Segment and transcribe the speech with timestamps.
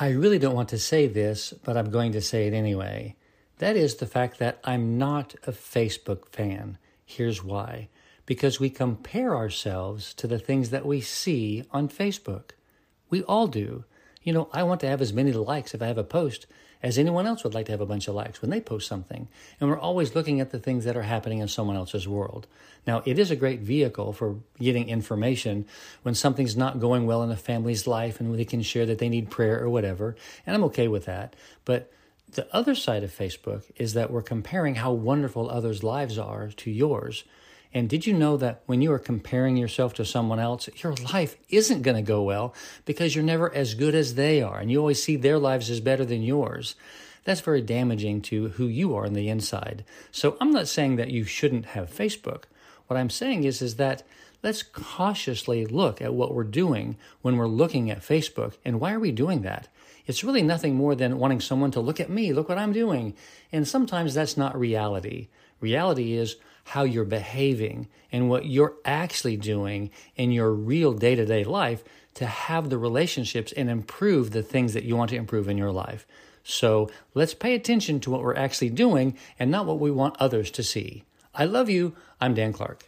[0.00, 3.16] I really don't want to say this, but I'm going to say it anyway.
[3.58, 6.78] That is the fact that I'm not a Facebook fan.
[7.04, 7.88] Here's why
[8.24, 12.50] because we compare ourselves to the things that we see on Facebook.
[13.08, 13.84] We all do.
[14.28, 16.46] You know, I want to have as many likes if I have a post
[16.82, 19.26] as anyone else would like to have a bunch of likes when they post something.
[19.58, 22.46] And we're always looking at the things that are happening in someone else's world.
[22.86, 25.64] Now, it is a great vehicle for getting information
[26.02, 29.08] when something's not going well in a family's life and they can share that they
[29.08, 30.14] need prayer or whatever.
[30.44, 31.34] And I'm okay with that.
[31.64, 31.90] But
[32.30, 36.70] the other side of Facebook is that we're comparing how wonderful others' lives are to
[36.70, 37.24] yours.
[37.74, 41.36] And did you know that when you are comparing yourself to someone else, your life
[41.50, 42.54] isn't going to go well
[42.86, 45.80] because you're never as good as they are and you always see their lives as
[45.80, 46.74] better than yours?
[47.24, 49.84] That's very damaging to who you are on the inside.
[50.10, 52.44] So I'm not saying that you shouldn't have Facebook.
[52.86, 54.02] What I'm saying is is that
[54.42, 59.00] let's cautiously look at what we're doing when we're looking at Facebook and why are
[59.00, 59.68] we doing that?
[60.06, 63.14] It's really nothing more than wanting someone to look at me, look what I'm doing.
[63.52, 65.28] And sometimes that's not reality.
[65.60, 71.26] Reality is how you're behaving and what you're actually doing in your real day to
[71.26, 75.48] day life to have the relationships and improve the things that you want to improve
[75.48, 76.06] in your life.
[76.42, 80.50] So let's pay attention to what we're actually doing and not what we want others
[80.52, 81.04] to see.
[81.34, 81.94] I love you.
[82.20, 82.84] I'm Dan Clark.